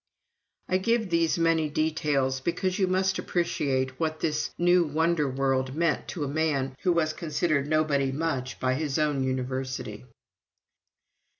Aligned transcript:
I 0.67 0.79
give 0.79 1.11
these 1.11 1.37
many 1.37 1.69
details 1.69 2.39
because 2.39 2.79
you 2.79 2.87
must 2.87 3.19
appreciate 3.19 3.99
what 3.99 4.19
this 4.19 4.49
new 4.57 4.83
wonder 4.83 5.29
world 5.29 5.75
meant 5.75 6.07
to 6.07 6.23
a 6.23 6.27
man 6.27 6.75
who 6.81 6.91
was 6.91 7.13
considered 7.13 7.67
nobody 7.67 8.11
much 8.11 8.59
by 8.59 8.73
his 8.73 8.97
own 8.97 9.23
University. 9.23 10.05